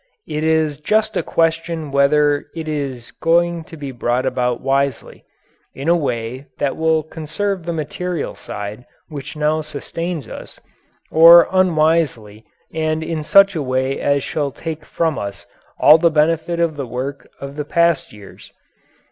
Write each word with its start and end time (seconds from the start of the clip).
It 0.27 0.43
is 0.43 0.79
just 0.79 1.15
a 1.15 1.21
question 1.21 1.91
whether 1.91 2.47
it 2.55 2.67
is 2.67 3.11
going 3.11 3.63
to 3.65 3.77
be 3.77 3.91
brought 3.91 4.25
about 4.25 4.59
wisely 4.59 5.23
in 5.75 5.87
a 5.87 5.95
way 5.95 6.47
that 6.57 6.75
will 6.75 7.03
conserve 7.03 7.63
the 7.67 7.71
material 7.71 8.33
side 8.33 8.87
which 9.09 9.35
now 9.35 9.61
sustains 9.61 10.27
us, 10.27 10.59
or 11.11 11.47
unwisely 11.51 12.43
and 12.73 13.03
in 13.03 13.21
such 13.21 13.55
a 13.55 13.61
way 13.61 13.99
as 14.01 14.23
shall 14.23 14.49
take 14.51 14.85
from 14.85 15.19
us 15.19 15.45
all 15.79 15.99
the 15.99 16.09
benefit 16.09 16.59
of 16.59 16.77
the 16.77 16.87
work 16.87 17.29
of 17.39 17.55
the 17.55 17.63
past 17.65 18.11
years. 18.11 18.51